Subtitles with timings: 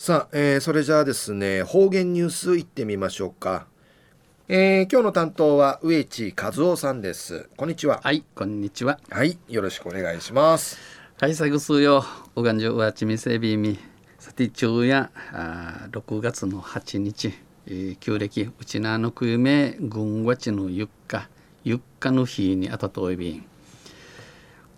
[0.00, 3.66] さあ、えー、それじゃあですね方言ニュースいってみましょうか、
[4.46, 7.50] えー、今日の担当は植地和夫さんです。
[7.56, 8.00] こんにちは。
[8.04, 9.00] はいこんにちは。
[9.10, 10.78] はいよろしくお願いします。
[11.20, 12.04] はい最後数よ。
[12.36, 13.76] おがんじゅうはちみせびみ
[14.20, 17.34] さて昼夜あ6月の8日、
[17.66, 21.28] えー、旧暦うちなのくゆめ軍わちのゆっか。
[21.64, 23.44] ゆっかの日にあたといびん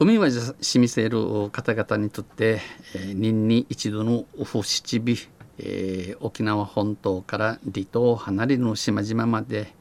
[0.03, 2.63] 海はしみせる方々にとって、
[2.95, 5.29] えー、年に一度のおふ七日、
[5.59, 9.75] えー、沖縄本島から離島離れの島々まで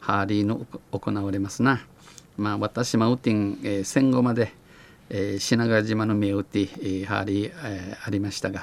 [0.00, 1.86] ハーリーの行われますな。
[2.36, 4.52] まあ、私もウティン、えー、戦後まで、
[5.08, 8.62] えー、品川島の名ウティ、えー、ハーリー、えー、ありましたが、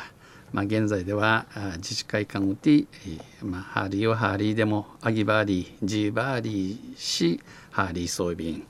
[0.52, 1.46] まあ、現在では
[1.78, 7.40] 自治会館ウティ、えーまあ、ハーリーはハーリーでもアギバーリージーバーリーシ
[7.72, 8.68] ハーリー装備員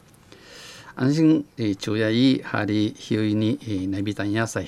[0.99, 4.67] 安心昼夜いハリヒュイにナビタン野菜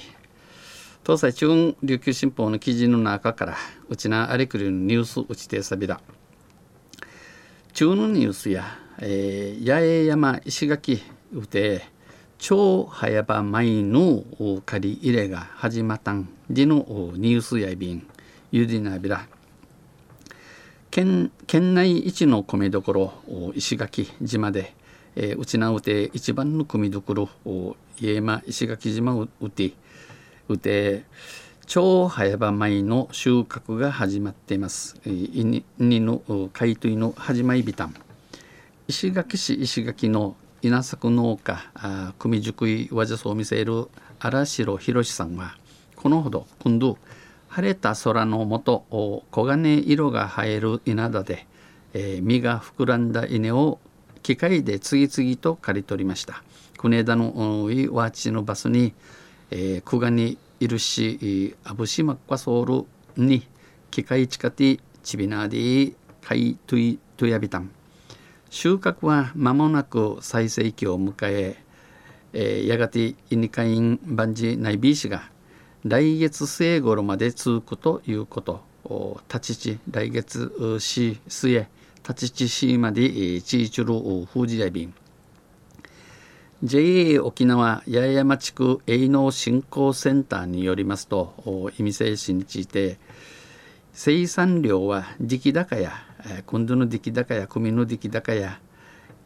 [1.04, 3.56] 東西中央琉球新報の記事の中から
[3.90, 6.02] うちなあれくるニュースうちてさびだ。
[7.74, 8.64] 中のニュースや、
[9.00, 11.02] えー、八重山石垣
[11.34, 11.82] うて
[12.38, 14.24] 超早場前の
[14.68, 18.08] 借り入れが始まったんでのニュースやびん
[18.52, 19.26] ゆでなびら。
[20.92, 24.76] 県県内一の米どころ石垣島で
[25.16, 27.30] えー、うちなうて一番の組どころ
[28.00, 29.72] 家山石垣島うて
[30.48, 31.04] うて
[31.68, 34.96] 超早場米の収穫が始まっています。
[35.06, 37.94] いにの海水の始まりびたん。
[38.88, 43.88] 石垣市石垣の稲作農家あ組熟いわじそう見せる
[44.20, 45.56] 荒城博さんは
[45.96, 46.98] このほど今度
[47.50, 51.46] 晴れた空のもと黄金色が映える稲田で、
[51.94, 53.80] えー、実が膨らんだ稲を
[54.24, 56.44] 機械で次々と刈り取りました。
[56.78, 57.34] 国枝の
[57.92, 58.94] ワーチのバスに、
[59.52, 62.88] えー、久我にいるしアブシマッカソール
[63.22, 63.46] に
[63.92, 67.70] 機械近てちびなでかいといとやびたん
[68.50, 71.58] 収穫は間もなく最盛期を迎え
[72.32, 75.30] えー、やがてイニカインバンジナイビー氏が
[75.84, 78.64] 来月末頃まで続くということ
[79.28, 81.68] 立ち地来月し末
[82.08, 83.10] 立ち市まで
[83.42, 84.94] チーチュルフージヤビン
[86.64, 93.00] JA 沖縄八重山地区営農振興センターによりますと意味精神について
[93.94, 95.94] 生産量は出来高や
[96.46, 98.60] 今度の出来高や組の出来高や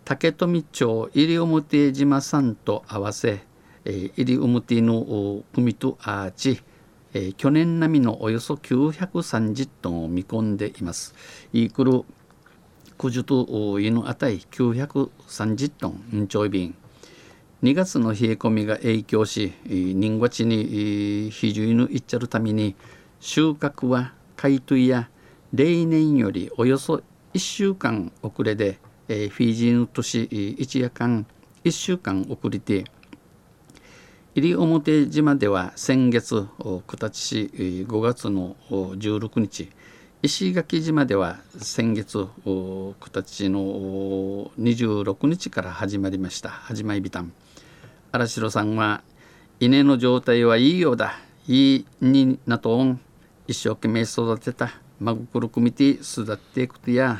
[0.05, 3.43] 竹富町西表島さんと合わせ
[3.85, 6.61] 西表の組とアーチ
[7.37, 11.13] 去年並みのおよそ930トンを見込んでいます。
[11.53, 12.03] イークル
[12.97, 16.75] 九十と湯の値930トンちょい便
[17.63, 22.75] 2月の冷え込みが影響し人ごちに比重のいっちゃるために
[23.19, 25.09] 収穫は海水や
[25.53, 27.01] 例年よりおよそ
[27.33, 31.25] 1週間遅れでえフィジーの年一夜間
[31.63, 32.85] 1週間遅れて
[34.35, 39.69] 西表島では先月九立市5月の16日
[40.25, 43.59] 石垣島では先月九立の
[44.57, 46.47] 26日から始まりました。
[46.47, 47.33] 始まりびたん。
[48.13, 49.03] 荒城さんは
[49.59, 51.19] 稲の状態はいいようだ。
[51.45, 53.01] いいになとん。
[53.49, 54.71] 一生懸命育てた。
[55.01, 57.19] 真心くみて育っていくとや。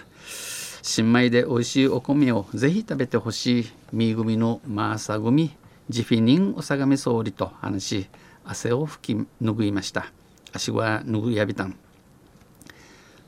[0.82, 3.66] 新米で美味しいお米をぜひ食べてほしい。
[3.92, 5.52] み組のマーサ組
[5.90, 8.08] ジフィニンおさがめ総理と話し
[8.46, 10.06] 汗を拭き拭いました。
[10.54, 11.76] 足は拭いやびたん。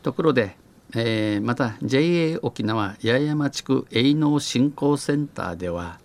[0.05, 0.55] ところで、
[0.95, 5.99] えー、また JA 沖縄八重山地区営農振興センターでは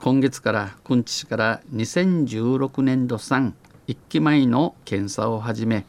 [0.00, 3.54] 今月からくんち市から2016年度産
[3.86, 5.84] 1期前の検査を始め、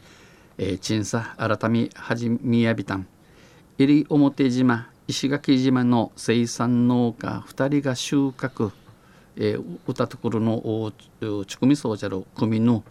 [0.58, 3.06] えー、鎮査改め始めやびたん。
[3.78, 8.72] 入表島石垣島の生産農家2人が収穫、
[9.36, 10.92] えー、歌ところの
[11.46, 12.84] ちくみそうじゃる組の、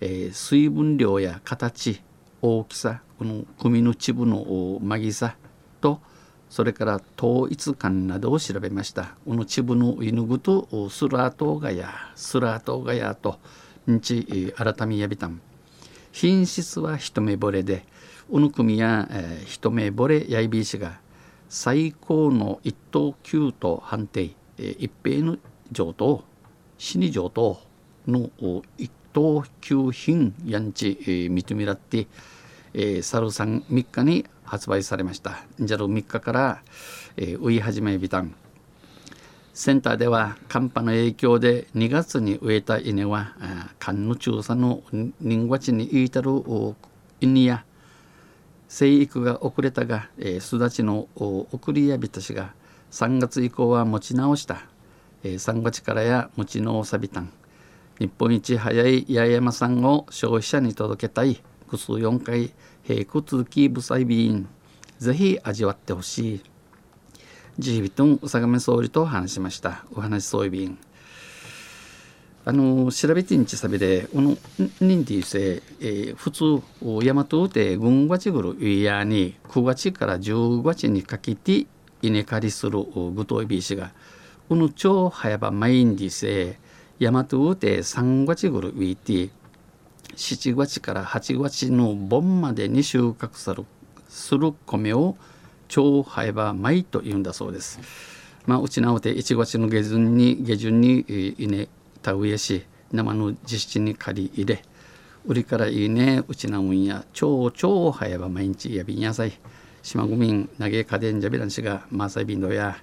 [0.00, 2.00] えー、水分量や形
[2.46, 5.34] 大きさこの組のチブのまぎさ
[5.80, 6.02] と
[6.50, 9.16] それから統一感などを調べました。
[9.24, 13.38] このチブの犬ぐとスラートガヤスラートガヤと
[13.90, 15.40] んち改めやびたん。
[16.12, 17.86] 品質は一目惚れで
[18.28, 21.00] うぬ組や、えー、一目惚れやいびいしが
[21.48, 25.38] 最高の一等級と判定、えー、一平の
[25.72, 26.22] 上等
[26.76, 27.58] 死に上等
[28.06, 28.30] の
[28.76, 32.06] 一等級品やんち、えー、認めらって
[32.74, 35.44] えー、サルさん3日に発売されました。
[35.60, 36.62] じゃる3日から、
[37.16, 38.34] えー、植え始めビタン。
[39.54, 43.36] センターでは寒波の影響で2月に植えた稲は
[43.78, 44.82] 寒の中佐の
[45.20, 46.30] 人月にいたる
[47.20, 47.64] イニや
[48.66, 52.52] 生育が遅れたが、えー、巣立ちの送りやびたしが
[52.90, 54.64] 3月以降は持ち直した、
[55.22, 57.30] えー、3月からや持ちのさびたん。
[57.98, 61.40] 日本一早い八重山産を消費者に届けたい。
[61.66, 62.52] 複数4回
[62.82, 64.48] 平空通き部裁備員
[64.98, 66.42] ぜひ味わってほしい。
[67.58, 69.84] ジービトン宇佐亀総理と話しました。
[69.94, 70.78] お話そういびん
[72.46, 74.36] あの調べてんちさびでこの
[74.82, 81.66] 認定せ、えー、普通大和で軍月ぐるいやに9月から10月にかけて
[82.02, 83.92] 稲刈りするぐといびしが
[84.50, 86.58] この超早場毎日せ
[87.00, 89.30] 大和で3月ぐるいいて
[90.14, 93.64] 7月から8月の盆までに収穫する
[94.08, 95.16] する米を
[95.68, 97.80] 超早場米と言うんだそうです。
[98.46, 101.00] まあ、うちなおて1月の下旬に下旬に
[101.38, 101.66] 稲
[102.02, 104.62] 田植えし生の実地に借り入れ
[105.24, 109.32] 売りからいいねうちなもんや超超早ば毎日やびんやさい
[109.82, 112.76] 島ぐみん投げ家電じゃびらんしがまさびんどや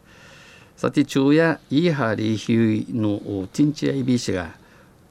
[0.82, 3.20] さて昼夜いいはりひゅいの
[3.54, 4.50] ティンチやいびしが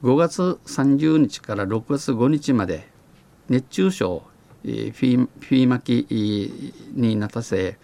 [0.02, 2.88] 5月30日から6月5日まで
[3.48, 4.24] 熱中症
[4.64, 7.78] フィフィー巻きになったせ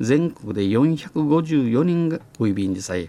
[0.00, 3.08] 全国で454人がおいびんでさえ、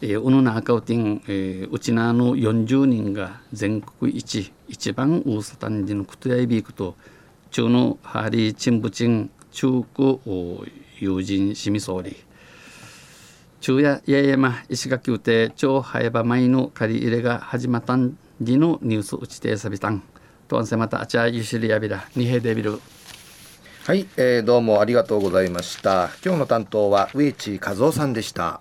[0.00, 6.94] うぬな赤うてん、えー、うちなの40人が全国一一番大阪にでのくとやいびくと
[7.50, 10.20] 中のハーリーチンブチン中区
[11.00, 12.14] 友人市民総理。
[13.62, 20.02] 中夜八重山石垣うて超早場前の借り入れが始まったんじのニュースうちてさびたん。
[20.48, 22.80] とんせまたあちゃゆしりやびらにへでびる
[23.84, 26.10] はい、えー、どうもありがとうございました。
[26.24, 28.60] 今日の担当は植地和夫さんでした。